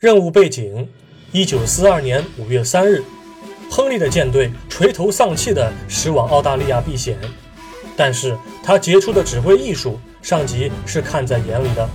[0.00, 0.88] 任务背景：
[1.30, 3.04] 一九四二年五月三日，
[3.70, 7.18] 亨利的舰队垂头丧气地驶往澳大利亚避险，
[7.98, 11.86] 但是他杰出的指挥艺术，上级是看在眼里的。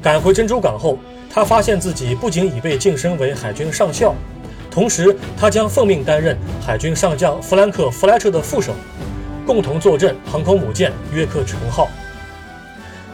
[0.00, 4.14] 赶回珍珠港后，他发现自己不仅已被晋升为海军上校，
[4.70, 8.72] 同时他将奉命担任海军上将弗兰克·弗莱彻的副手，
[9.44, 11.90] 共同坐镇航空母舰约克城号。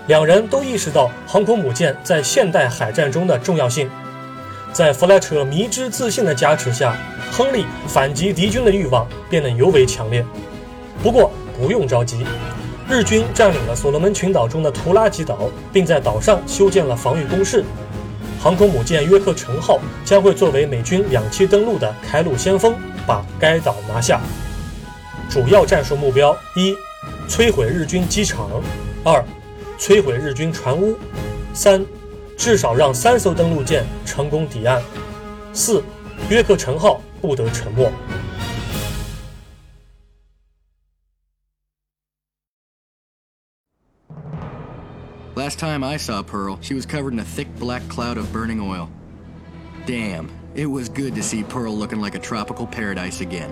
[0.06, 3.90] 两人都意识到航空母舰在现代海战中的重要性。
[4.74, 6.96] 在弗莱彻迷之自信的加持下，
[7.30, 10.26] 亨利反击敌军的欲望变得尤为强烈。
[11.00, 12.26] 不过不用着急，
[12.90, 17.64] 日军占领了所罗门群岛中的图拉吉岛，并在岛上修建了防御工事。
[18.42, 22.74] 航空母舰约克城号将会作为美军两栖登陆的开路先锋，
[23.06, 24.20] 把该岛拿下。
[25.30, 26.74] 主要战术目标：一、
[27.28, 28.48] 摧毁日军机场；
[29.04, 29.24] 二、
[29.78, 30.94] 摧毁日军船坞；
[31.54, 31.86] 三。
[32.37, 34.81] 至少让三艘登陆舰成功抵岸。
[35.53, 35.83] 四，
[36.29, 37.91] 约克城号不得沉没。
[45.35, 48.89] Last time I saw Pearl, she was covered in a thick black cloud of burning oil.
[49.85, 53.49] Damn, it was good to see Pearl looking like a tropical paradise again.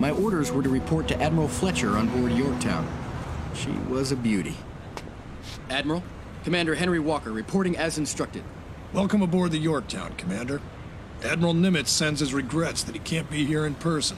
[0.00, 2.86] My orders were to report to Admiral Fletcher on board Yorktown.
[3.54, 4.56] She was a beauty.
[5.70, 6.02] Admiral,
[6.43, 8.43] Commander Henry Walker reporting as instructed.
[8.93, 10.61] Welcome aboard the Yorktown, Commander.
[11.23, 14.17] Admiral Nimitz sends his regrets that he can't be here in person.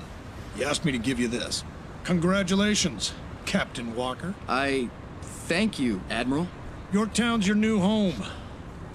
[0.55, 1.63] He asked me to give you this.
[2.05, 3.13] Congratulations,
[3.45, 4.33] Captain Walker.
[4.47, 4.89] I
[5.21, 6.47] thank you, Admiral.
[6.93, 8.23] Yorktown's your new home.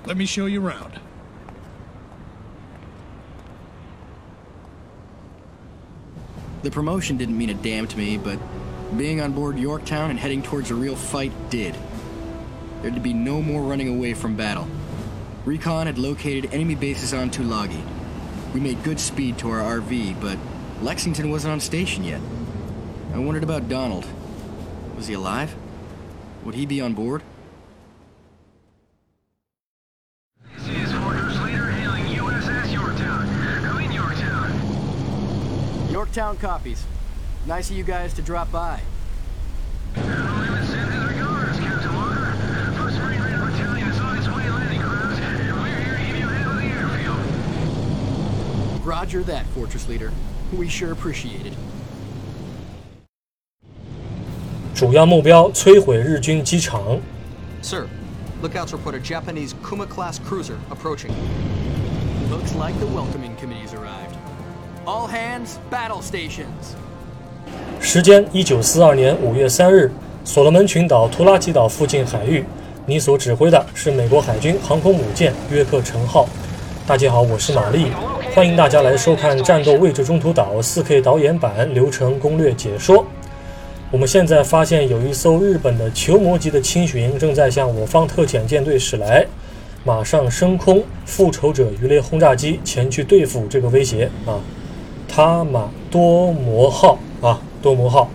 [0.06, 0.98] Let me show you around.
[6.62, 8.38] The promotion didn't mean a damn to me, but
[8.96, 11.74] being on board Yorktown and heading towards a real fight did.
[12.82, 14.68] There'd be no more running away from battle.
[15.44, 17.82] Recon had located enemy bases on Tulagi.
[18.54, 20.38] We made good speed to our RV, but
[20.80, 22.20] Lexington wasn't on station yet.
[23.12, 24.06] I wondered about Donald.
[24.96, 25.56] Was he alive?
[26.44, 27.22] Would he be on board?
[30.56, 33.26] This is Fortress Leader hailing USS Yorktown.
[33.62, 35.90] Go Yorktown.
[35.90, 36.84] Yorktown copies.
[37.46, 38.80] Nice of you guys to drop by.
[49.08, 50.12] Roger that, Fortress Leader.
[50.52, 51.54] We sure appreciate it.
[54.74, 57.00] 主要目标：摧毁日军机场。
[57.62, 57.86] Sir,
[58.42, 61.12] lookouts report a Japanese Kuma-class cruiser approaching.
[62.30, 64.14] Looks like the welcoming committee's arrived.
[64.84, 66.76] All hands, battle stations.
[67.80, 69.90] 时间：一九四二年五月三日，
[70.22, 72.44] 所罗门群岛图拉吉岛附近海域。
[72.84, 76.28] 你所指挥的是美国海军航空母舰约克城号。
[76.86, 77.86] 大家好，我是玛丽，
[78.38, 83.04] 欢迎大家来收看《战斗位置中途岛》4K 导演版流程攻略解说。
[83.90, 89.26] 我们现在发现有一艘日本的球魔级的轻巡正在向我方特遣舰队驶来，
[89.82, 94.38] 马上升空复仇者鱼雷轰炸机前去对付这个威胁啊！
[95.08, 98.08] 塔马多摩号啊，多摩号。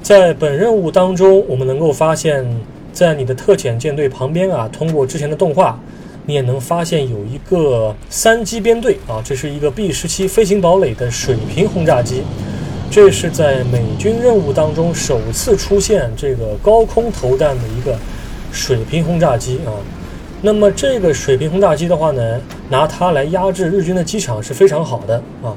[0.00, 2.46] 在本任务当中，我们能够发现，
[2.94, 5.78] 在你的特遣舰队旁边啊，通过之前的动画，
[6.24, 12.22] 你也能发现有一个三机编队啊，这是一个 B 十七飞行堡垒的水平轰炸机。
[12.90, 17.98] 这是在美军任务当中首次出现这个高空投弹的一个
[18.52, 19.72] 水平轰炸机啊。
[20.42, 25.56] 那么这个水平轰炸机的话呢，拿它来压制日军的机场是非常好的啊。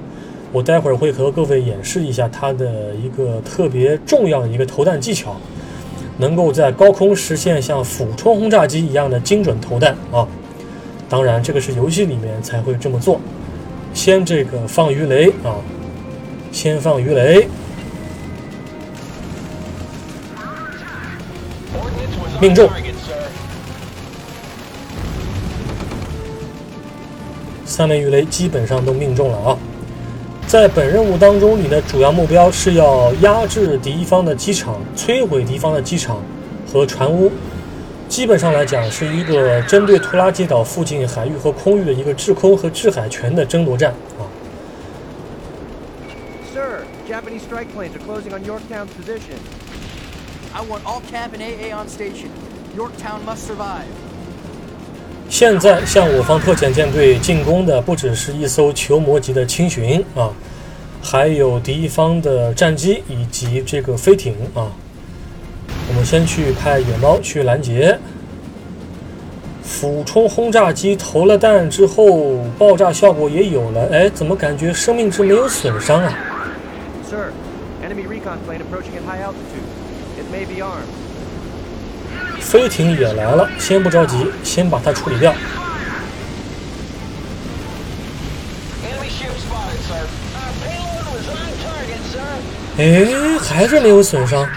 [0.52, 5.36] 我待会儿会和各位演示一下它的一个特别重要的一个投弹技巧，
[6.18, 10.26] 能够在高空实现像俯冲轰炸机一样的精准投弹啊。
[11.16, 13.22] 当然，这个是游戏里面才会这么做。
[13.94, 15.56] 先这个放鱼雷啊。
[16.52, 17.48] 先放鱼雷，
[22.42, 22.70] 命中。
[27.66, 29.58] 三枚鱼雷基本上都命中了啊！
[30.46, 36.22] 在本任务当中，你的主要目标是要压制敌方的机场，摧毁敌方的机场
[36.70, 37.32] 和船坞。
[38.08, 44.24] 基本上来讲，是一个针对图拉基岛附近海域和空域的一个制空和制海权的争夺战啊
[46.54, 49.38] ！Sir, Japanese strike planes are closing on Yorktown's position.
[50.54, 52.30] I want all cap and AA on station.
[52.78, 53.90] Yorktown must survive.
[55.28, 60.32] 现在向我方特遣舰队进攻的不只是一艘球魔级的轻巡啊，
[61.02, 64.72] 还有敌方的战机以及这个飞艇啊。
[65.96, 67.98] 们先去派野猫去拦截。
[69.64, 73.88] 俯冲轰炸机投了弹之后，爆炸效果也有了。
[73.92, 76.14] 哎，怎么感觉生命值没有损伤啊
[77.10, 77.32] ？Sir,
[77.84, 79.66] enemy recon plane approaching at high altitude.
[80.20, 80.86] It may be armed.
[82.40, 85.34] 飞艇也来了，先不着急，先把它处理掉。
[92.78, 93.08] 哎，
[93.42, 94.48] 还是没有损伤。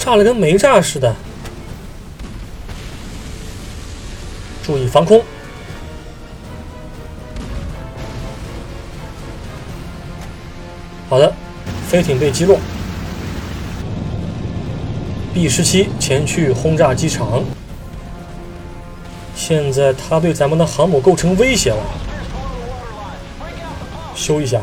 [0.00, 1.14] 炸了跟没炸似的。
[4.64, 5.22] 注意防空。
[11.08, 11.32] 好的，
[11.88, 12.58] 飞艇被击落。
[15.34, 17.44] B 十七前去轰炸机场。
[19.36, 21.82] 现在他对咱们的航母构成威胁了，
[24.14, 24.60] 修一下。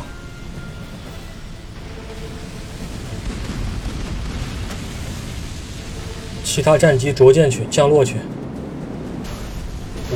[6.58, 8.16] 其他战机着舰去，降落去。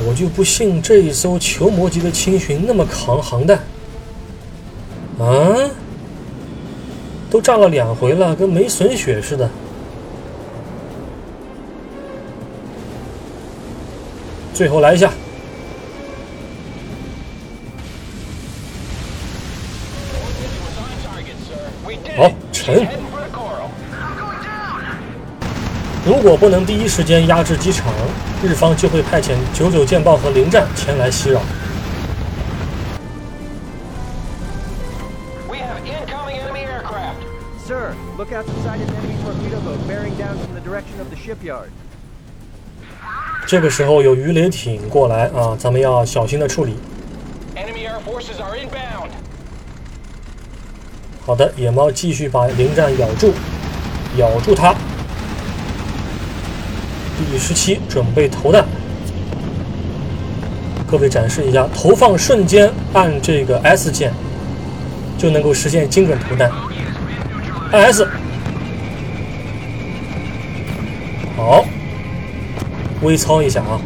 [0.04, 3.56] 我就不信这一艘球魔级的轻巡那么扛航弹。
[5.20, 5.70] 啊？
[7.30, 9.48] 都炸了两回了，跟没损血似的。
[14.52, 15.12] 最后来一下
[22.16, 23.11] 好沉。
[26.04, 27.92] 如果不能第一时间压制机场，
[28.42, 31.40] 日方就会派遣九九舰炮和零战前来袭扰。
[35.48, 37.22] We have incoming enemy aircraft.
[37.64, 40.98] Sir, look out the side of the enemy torpedo boat bearing down from the direction
[40.98, 41.68] of the shipyard.
[43.46, 46.74] 这个时候有鱼雷艇过来啊，咱们要小心的处理。
[47.54, 49.10] Enemy air forces are inbound.
[51.24, 53.32] 好的，野猫继续把零战咬住，
[54.16, 54.74] 咬住它。
[57.30, 58.64] 第十七准备投弹，
[60.86, 64.12] 各位展示一下，投放瞬间按这个 S 键
[65.16, 66.50] 就能够实现精准投弹。
[67.70, 68.06] 按 S，
[71.36, 71.64] 好，
[73.02, 73.80] 微操一下啊。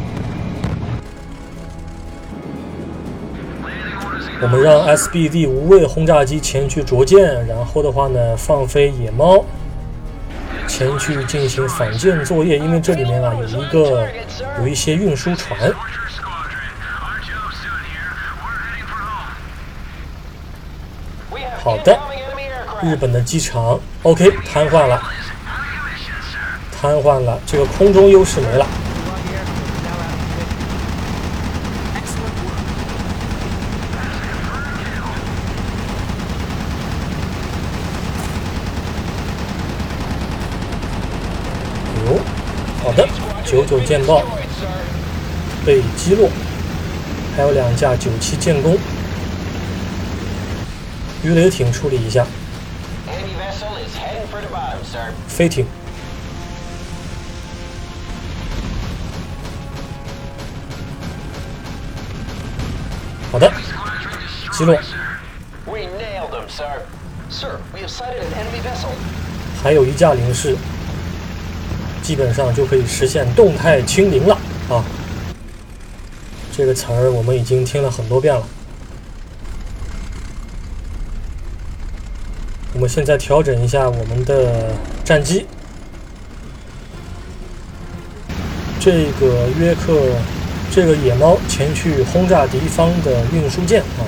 [4.39, 9.43] 我们让 SBD 无畏轰炸机前去着舰，然后的话呢，放飞野猫
[10.77, 14.07] 前去进行反舰作业因为这里面啊有一个
[14.59, 15.73] 有一些运输船。
[21.63, 21.99] 好的
[22.83, 25.01] 日本的机场 ok 瘫痪了
[26.79, 28.86] 瘫痪了这个空中优势没了。
[43.87, 44.21] 舰炮
[45.65, 46.29] 被击落，
[47.37, 48.77] 还有两架九七舰攻，
[51.23, 52.25] 鱼雷艇处理一下.
[55.29, 55.65] 飞艇。
[63.31, 63.49] 好的，
[64.51, 64.77] 击落.
[69.63, 70.57] 还有一架零式，
[72.07, 74.33] 基本上就可以实现动态清零了
[74.69, 74.81] 啊！
[76.55, 78.47] 这个词儿我们已经听了很多遍了。
[82.73, 84.73] 我们现在调整一下我们的
[85.03, 85.45] 战机，
[88.79, 89.99] 这个约克，
[90.71, 94.07] 这个野猫前去轰炸敌方的运输舰啊。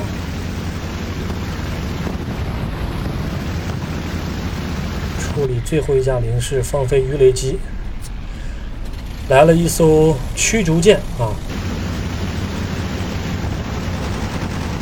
[5.20, 7.60] 处理最后一架零式，放飞鱼雷机。
[9.30, 11.30] 来了一艘驱逐舰啊！
[11.30, 11.34] 好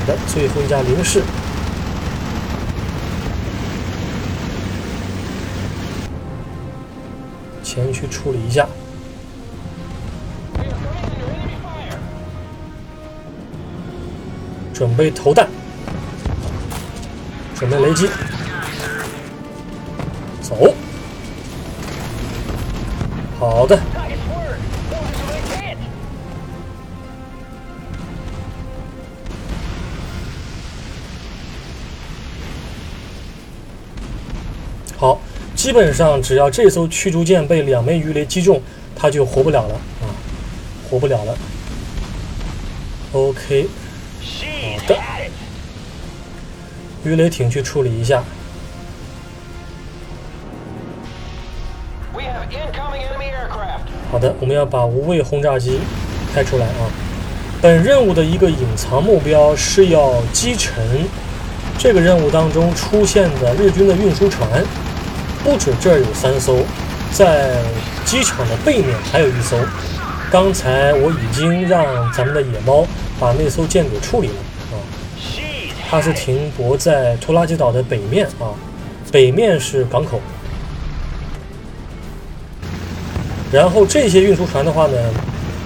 [0.08, 1.22] 的，最后一架零式。
[7.62, 8.66] 前去处理一下。
[14.74, 15.50] 准备投弹，
[17.56, 18.08] 准备雷击，
[20.42, 20.74] 走。
[23.40, 23.78] 好的，
[35.58, 38.62] 基本上只要这艘驱逐舰被两枚鱼雷击中，
[38.96, 40.06] 它就活不了了啊，
[40.88, 41.36] 活不了了。
[43.12, 43.68] OK，
[44.78, 44.96] 好的
[47.04, 48.24] 鱼雷艇去处理一下。
[54.12, 55.80] 好的，我们要把无畏轰炸机
[56.34, 56.88] 开出来啊。
[57.62, 60.76] 本任务的一个隐藏目标是要击沉
[61.80, 64.64] 这个任务当中出现的日军的运输船，
[65.48, 66.58] 不止这儿有三艘，
[67.14, 67.56] 在
[68.04, 69.56] 机场的背面还有一艘。
[70.30, 72.86] 刚才我已经让咱们的野猫
[73.18, 74.34] 把那艘舰给处理了
[74.74, 74.76] 啊，
[75.90, 78.52] 它是停泊在拖拉机岛的北面啊，
[79.10, 80.20] 北面是港口。
[83.50, 84.98] 然后这些运输船的话呢，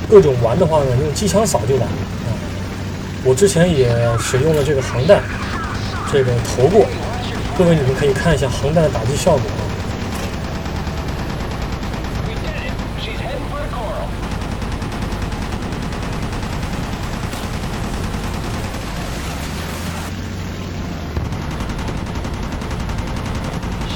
[0.08, 2.30] 各种玩的话呢，用机枪扫就完了啊。
[3.24, 5.24] 我之前也使用了这个航弹，
[6.14, 6.86] 这个投过，
[7.58, 9.62] 各位你们可以看一下航弹的打击效果啊。
[12.28, 12.74] We did it.
[13.02, 14.06] She's heading for the coral.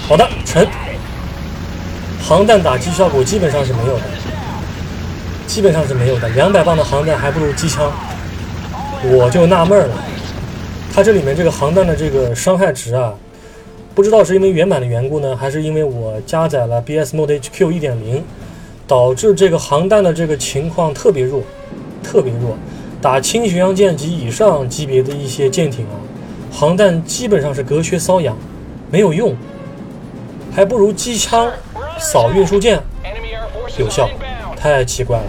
[0.07, 0.67] 好的，沉。
[2.27, 4.03] 航弹打击效果基本上是没有的，
[5.45, 6.27] 基本上是没有的。
[6.29, 7.91] 两百磅的航弹还不如机枪，
[9.03, 9.93] 我就纳闷了，
[10.91, 13.13] 它这里面这个航弹的这个伤害值啊，
[13.93, 18.23] 不知道是因为原版的缘故呢，还是因为我加载了 BS Mode HQ 1.0，
[18.87, 21.43] 导致这个航弹的这个情况特别弱，
[22.01, 22.57] 特别弱。
[22.99, 25.93] 打轻巡洋舰及以上级别的一些舰艇啊，
[26.51, 28.35] 航弹基本上是隔靴搔痒，
[28.89, 29.35] 没有用。
[30.51, 31.51] 还不如机枪
[31.99, 32.81] 扫运输舰
[33.77, 34.09] 有效
[34.55, 35.25] 太奇怪了。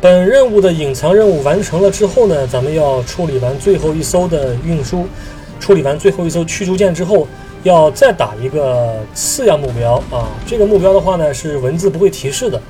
[0.00, 5.06] 本任务的隐藏任务完成了之后呢，咱们要处理完最后一艘的运输，
[5.58, 7.26] 处理完最后一艘驱逐舰之后，
[7.64, 10.28] 要再打一个次要目标啊。
[10.46, 12.62] 这个目标的话呢，是文字不会提示的，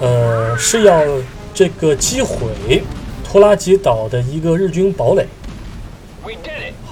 [0.00, 1.04] 呃，是要
[1.52, 2.82] 这个击毁
[3.22, 5.26] 拖拉吉岛的一个日军堡垒。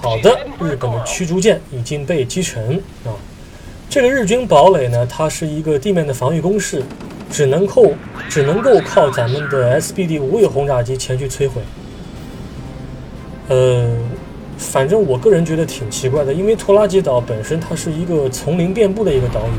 [0.03, 3.13] 好的日本的驱逐舰已经被击沉啊。
[3.91, 6.81] 这个日军堡垒呢，它是一个地面的防御工事，
[7.29, 7.93] 只能够
[8.29, 11.61] 只能够靠咱们的 SBD 无畏轰炸机前去摧毁。
[13.49, 13.91] 呃，
[14.57, 19.59] 反正我个人觉得挺奇怪的，因为拖拉机岛本身它是一个丛林遍布的一个岛屿，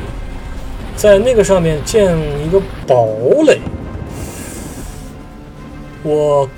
[0.96, 3.10] 在那个上面建一个堡
[3.46, 3.60] 垒，
[6.04, 6.50] 我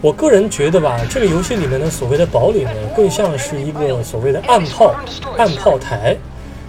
[0.00, 4.94] 我个人觉得吧，这个游戏里面的所谓的堡垒呢，更像是一个所谓的暗炮
[5.36, 6.16] 暗炮台，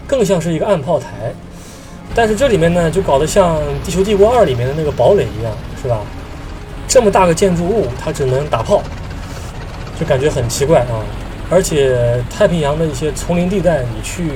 [0.08, 1.08] 更像是一个暗炮台。
[2.16, 6.00] 但是这里面呢，就搞得像《地球帝国二》里面的那个堡垒一样，是吧？
[6.88, 8.84] 这么大个建筑物，它只能打炮，
[10.00, 11.02] 就感觉很奇怪啊。
[11.50, 14.32] 而且太平洋的一些丛林地带，你去，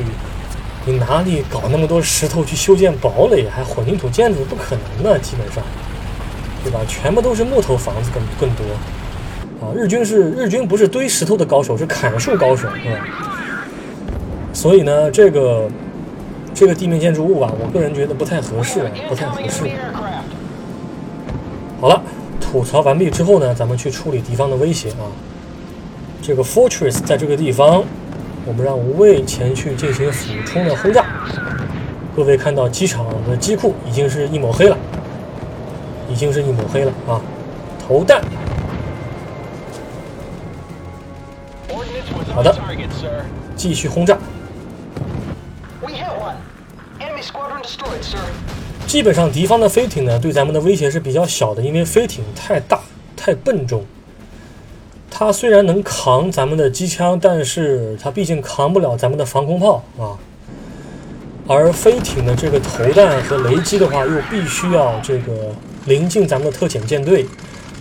[0.86, 5.63] 你哪里搞那么多石头去修建堡垒，还混凝土建筑，不可能的，基本上。
[6.63, 6.79] 对吧？
[6.86, 9.71] 全部都是木头房子更更多啊！
[9.74, 13.37] 日军是日军不是堆石头的高手，是砍树高手，是吧？
[14.58, 15.70] 所以呢，这个
[16.52, 19.66] 这个地面建筑物吧，我个人觉得不太合适，不太合适。
[21.80, 22.02] 好了，
[22.42, 25.14] 吐槽完毕之后呢，咱们去处理敌方的威胁啊。
[26.24, 27.84] 这个 fortress 在这个地方，
[28.48, 31.06] 我们让无畏前去进行俯冲的轰炸。
[32.16, 34.76] 各位看到机场的机库已经是一抹黑了，
[36.10, 37.22] 已经是一抹黑了啊！
[37.88, 38.24] 投弹，
[42.34, 42.58] 好的
[43.56, 44.18] 继续轰炸。
[48.88, 52.79] 基本上敌方的飞艇呢，对咱们的威胁是比较小的，因为飞艇太大、
[53.17, 53.86] 太笨重。
[55.12, 60.15] 它虽然能扛咱们的机枪，但是它毕竟扛不了咱们的防空炮啊。
[61.48, 65.53] 而飞艇的这个投弹和雷击的话，又必须要这个
[65.86, 67.25] 临近咱们的特遣舰队，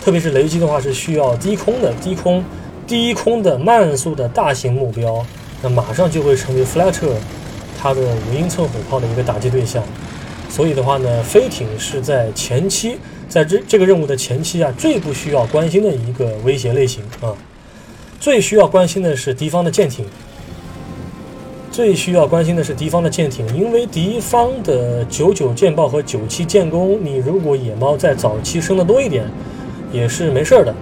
[0.02, 2.44] 特别是雷击的话是需要低空的、低空、
[2.84, 5.24] 低空的慢速的大型目标，
[5.62, 7.14] 那马上就会成为 Fletcher
[7.80, 9.82] 它的五英寸火炮的一个打击对象。
[10.48, 12.96] 所以的话呢，飞艇是在前期，
[13.28, 17.34] 在这这个任务的前期啊，最不需要关心的一个威胁类型啊。
[18.18, 20.06] 最需要关心的是敌方的舰艇，
[21.70, 29.30] 最需要关心的是敌方的舰艇，因为敌方的九九舰炮和九七舰攻，你如果野猫在早期升的多一点，
[29.92, 30.74] 也是没事儿的。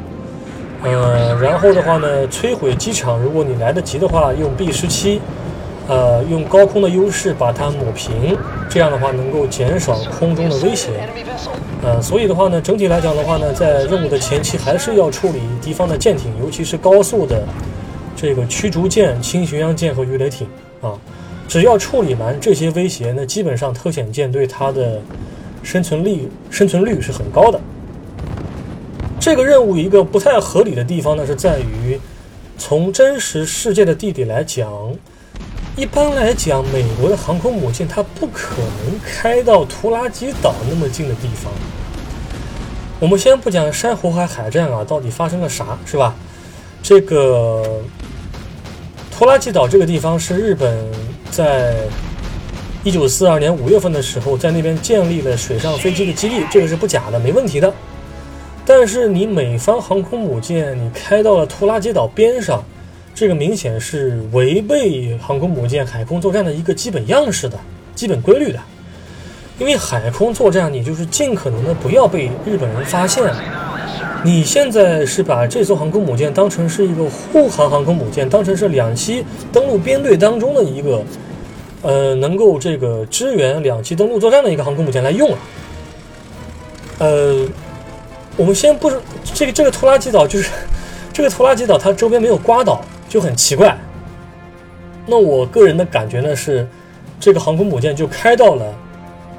[0.84, 5.20] 呃，然后的话呢，摧毁机场，如果你来得及的话，用 B 十七，
[5.86, 8.36] 呃，用高空的优势把它抹平，
[8.70, 10.90] 这样的话能够减少空中的威胁。
[11.82, 17.44] 呃，所以的话呢，整体来讲的话呢，在任务的前期还是要处理敌方的舰艇，尤其是高速的
[18.16, 20.46] 这个驱逐舰、轻巡洋舰和鱼雷艇
[20.80, 20.92] 啊。
[21.46, 25.02] 只要处理完这些威胁，那基本上特遣舰队它的
[25.62, 27.60] 生存力生存率是很高的。
[29.20, 32.00] 这个任务一个不太合理的地方呢，是在于
[32.56, 34.70] 从真实世界的地理来讲，
[35.76, 41.52] 一般来讲，美国的航空母舰它不可能开到图拉吉岛那么近的地方，
[43.00, 46.14] 我们先不讲珊瑚海海战啊，到底发生了啥，是吧？
[46.80, 47.80] 这个
[49.10, 50.78] 图拉机岛这个地方是日本
[51.30, 51.74] 在
[52.84, 57.72] 一九四二年五月份的时候在那边建立了水上飞机的基地，这个是不假的，没问题的。
[58.64, 62.62] 但是你美方航空母舰你开到了图拉机岛边上，
[63.14, 67.58] 这个明显是违背航空母舰海空作战的一个基本样式的
[67.94, 68.58] 基本规律的。
[69.58, 73.32] 因为海空作战，你就是尽可能的不要被日本人发现。
[74.24, 81.04] 你现在是把这艘航空母舰当成是一个护航航空母舰，当成是两栖登陆编队当中的一个，
[81.82, 85.38] 呃，能够这个支援两栖登陆作战的一个航空母舰来用了。
[86.98, 87.46] 呃，
[88.36, 88.90] 我们先不
[89.22, 90.50] 这个这个拖拉机岛，就是
[91.12, 92.82] 这个拖拉机岛，它周边没有瓜岛，
[93.14, 93.78] 就很奇怪。
[95.06, 96.66] 那我个人的感觉呢是，
[97.20, 98.74] 这个航空母舰就开到了。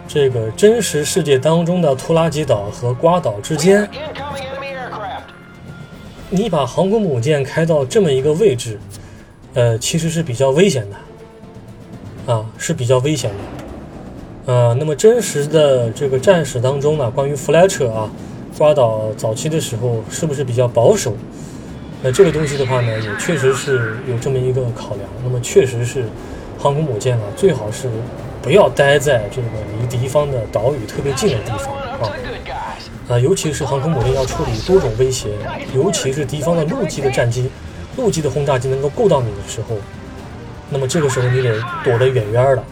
[0.08, 3.86] 这个真实世界当中的拖拉机岛和瓜岛之间.
[6.30, 8.80] 你把航空母舰开到这么一个位置，
[9.56, 18.10] 呃，其实是比较危险的，啊，是比较危险的，呃，那么真实的这个战史当中呢，关于弗莱彻啊，
[18.58, 21.14] 瓜岛早期的时候是不是比较保守？
[22.06, 25.10] 那这个东西的话呢，也确实是有这么一个考量。
[25.24, 26.06] 那么确实是
[26.60, 27.90] 航空母舰啊，最好是
[28.44, 29.48] 不要待在这个
[29.82, 32.14] 离敌方的岛屿特别近的地方啊。
[33.10, 35.30] 啊，尤其是航空母舰要处理多种威胁，
[35.74, 37.50] 尤其是敌方的陆基的战机、
[37.98, 39.76] 陆基的轰炸机能够够到你的时候，
[40.70, 42.64] 那么这个时候你得躲得远远的。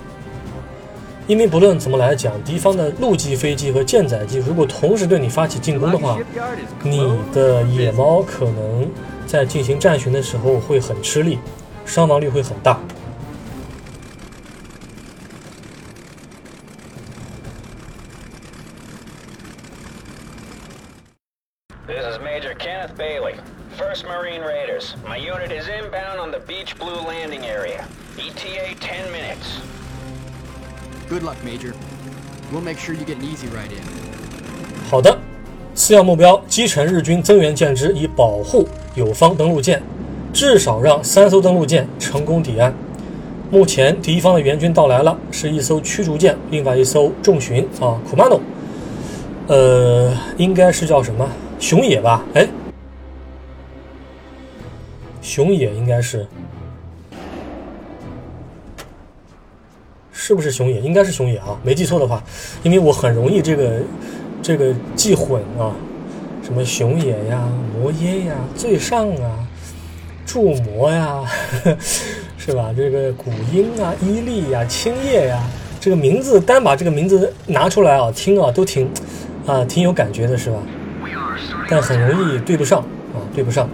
[1.25, 6.17] 因为不论怎么来讲，敌方的陆基飞机和舰载机如果同时对你发起进攻的话，
[6.81, 6.99] 你
[7.33, 8.89] 的野猫可能
[9.25, 11.39] 在进行战巡的时候会很吃力，
[11.85, 12.79] 伤亡率会很大。
[34.89, 35.17] 好的，
[35.73, 39.81] 次要目标：击沉日军增援舰只，以保护友方登陆舰，
[40.33, 42.73] 至少让三艘登陆舰成功抵岸。
[43.49, 48.39] 目前敌方的援军到来了，是一艘驱逐舰，另外一艘重巡啊，Kumano，
[49.47, 52.25] 呃，应该是叫什么熊野吧？
[52.33, 52.47] 哎，
[55.21, 56.27] 熊野应该是，
[60.25, 60.79] 是不是熊野？
[60.79, 62.23] 应该是熊野啊，没记错的话，
[62.63, 63.73] 因为我很容易这个
[64.41, 65.75] 这个记混啊，
[66.41, 69.45] 什么熊野呀、摩耶呀、最上啊、
[70.25, 71.25] 柱魔呀，
[72.39, 72.73] 是吧？
[72.73, 75.43] 这个古音啊、伊利呀、青叶呀，
[75.81, 78.89] 这个名字单把这个名字拿出来啊，听啊都挺
[79.45, 80.57] 啊挺有感觉的，是吧？
[81.67, 82.79] 但很容易对不上
[83.13, 83.69] 啊，对不上。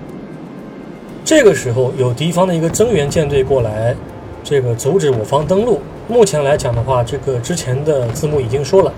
[1.24, 3.96] 这个时候有敌方的一个增援舰队过来，
[4.44, 5.80] 这个阻止我方登陆。
[6.10, 8.92] 目前来讲的话，这个之前的字幕已经说了，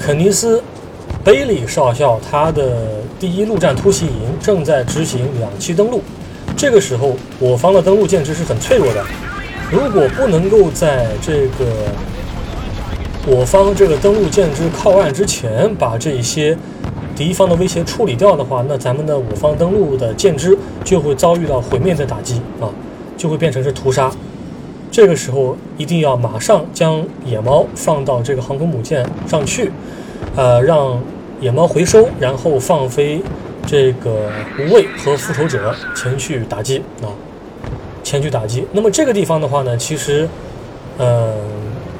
[0.00, 0.58] 肯尼斯·
[1.22, 6.02] 贝利少校他的第一陆战突袭营正在执行两栖登陆。
[6.56, 9.04] 这个时候，我方的登陆舰只是很脆弱的，
[9.70, 11.66] 如果不能够在这个
[13.24, 16.58] 我方这个登陆舰只靠岸之前把这些
[17.14, 22.66] 敌方的威胁处理掉的话，那咱们的我方登陆的舰只就会遭遇到毁灭的打击啊，
[23.16, 24.10] 就会变成是屠杀。
[24.90, 29.70] 这个时候一定要马上将野猫放到这个航空母舰上去，
[30.34, 31.00] 呃，让
[31.40, 33.22] 野猫回收，然后放飞
[33.66, 37.12] 这个无畏和复仇者前去打击啊，
[38.02, 38.66] 前去打击。
[38.72, 40.28] 那么这个地方的话呢，其实，
[40.96, 41.34] 呃，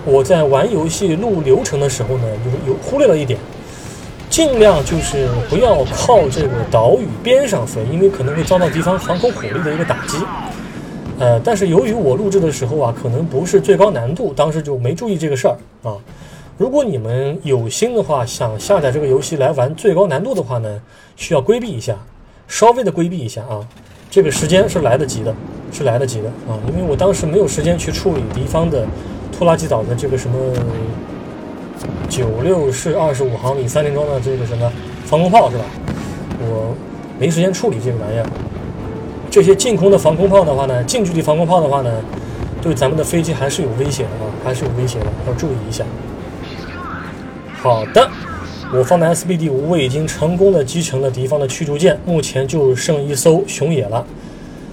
[0.04, 2.24] 我在玩游戏录流程的时候呢，
[2.66, 3.38] 有有忽略了一点，
[4.30, 10.16] 尽量就是不要靠这个岛屿边上飞，因为可能会遭到敌方航空火力的一个打击。
[11.18, 15.96] 呃，但是由于我录制的时候啊，可能不是最高难度，当时就没注意这个事儿啊。
[16.56, 20.80] 如果你们有心的话，想下载这个游戏来玩最高难度的话呢，
[21.16, 21.96] 需要规避一下，
[22.46, 23.66] 稍微的规避一下啊。
[24.10, 25.34] 这个时间是来得及的，
[25.72, 28.86] 是来得及的啊，因为我当时没有时间去处理敌方的
[29.36, 30.36] 拖拉机岛的这个什么
[32.08, 34.72] 九六式二十五毫米三连装的这个什么
[35.04, 35.64] 防空炮是吧？
[36.40, 36.74] 我
[37.18, 38.26] 没时间处理这个玩意儿。
[39.30, 41.90] 这些近空的防空炮的话呢，近距离防空炮的话呢，
[42.62, 45.84] 对咱们的飞机还是有威胁的啊，还是有威胁的，要注意一下。
[47.60, 48.08] 好的，
[48.72, 54.04] 我方的 SBD 无畏已经成功的击沉了敌方的驱逐舰，目前就剩一艘熊野了。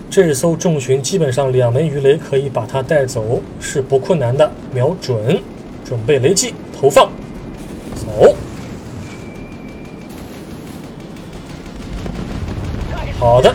[0.10, 4.50] 这艘重巡基本上两枚鱼雷可以把它带走，是不困难的。
[4.74, 5.42] 瞄准，
[5.84, 7.10] 准备雷击，投放，
[7.96, 8.36] 走。
[13.20, 13.54] 好的，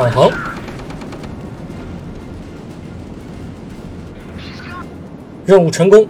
[0.00, 0.30] 返航。
[5.44, 6.08] 任务成功，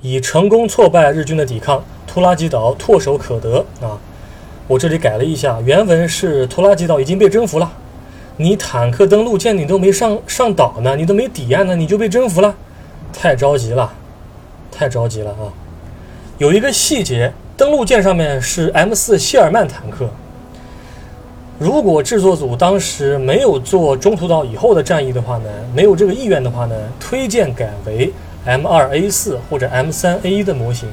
[0.00, 3.98] 已成功挫败日军的抵抗，图拉吉岛唾手可得啊！
[4.66, 7.70] 我这里改了一下，原文是图拉吉岛已经被征服了。
[8.38, 12.56] 你坦克登陆舰你都没上上岛呢，你都没抵岸呢，你就被征服了，
[13.12, 13.92] 太着急了，
[14.72, 15.52] 太着急了啊！
[16.38, 20.10] 有一个细节，登陆舰上面是 M 四谢尔曼坦克。
[21.58, 28.12] 如果制作组当时没有做中途岛以后的战役的话呢，没有这个意愿的话呢，推荐改为
[28.44, 30.86] M 二 A 四或者 M 三 A 一的模型，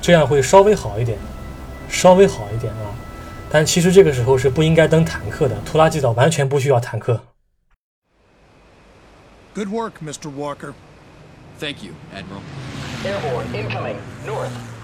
[0.00, 1.18] 这样会稍微好一点，
[1.90, 2.96] 稍微好一点啊。
[3.50, 7.20] 但其实这个时候是不应该登坦克的，图拉基岛完全不需要坦克。
[9.54, 10.30] Good work, Mr.
[10.34, 10.72] Walker.
[11.58, 12.40] Thank you, Admiral.
[13.04, 13.96] Airborne incoming.
[14.26, 14.79] North.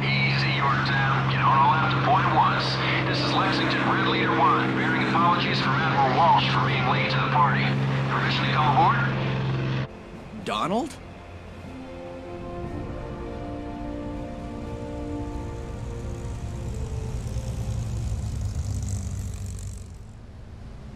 [0.00, 1.30] Easy, Yorktown.
[1.30, 2.64] Get on a left to point once.
[3.06, 7.16] This is Lexington, Red Leader 1, bearing apologies from Admiral Walsh for being late to
[7.16, 7.64] the party.
[8.08, 9.86] Permission to come aboard?
[10.44, 10.96] Donald?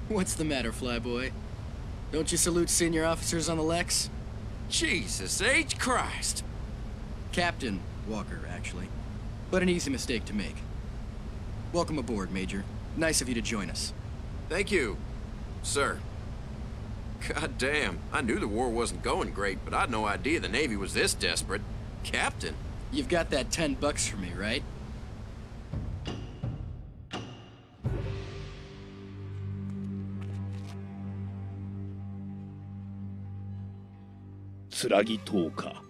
[0.09, 1.33] What's the matter, Flyboy?
[2.13, 4.09] Don't you salute senior officers on the Lex?
[4.71, 5.79] Jesus H.
[5.79, 6.43] Christ.
[7.33, 8.88] Captain Walker, actually.
[9.51, 10.57] But an easy mistake to make.
[11.73, 12.64] Welcome aboard, Major.
[12.97, 13.92] Nice of you to join us.
[14.49, 14.97] Thank you,
[15.62, 15.99] sir.
[17.29, 20.49] God damn, I knew the war wasn't going great, but I had no idea the
[20.49, 21.62] Navy was this desperate.
[22.05, 22.55] Captain?
[22.92, 24.62] You've got that ten bucks for me, right?
[34.71, 35.86] Tsuragi Toka.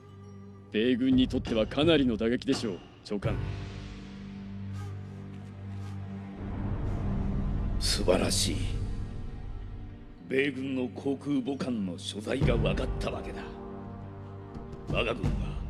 [0.76, 3.34] 米軍にとってはかなりの打撃でしょう長官。
[7.80, 8.56] 素晴らしい。
[10.28, 13.38] 米軍の航空母艦の所在が分かったわけだ。
[14.92, 15.62] 我が軍は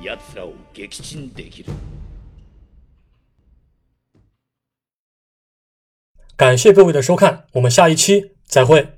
[0.00, 1.72] 奴らを撃沈できる。
[6.36, 8.97] 感谢各位的收看，我们下一期再会。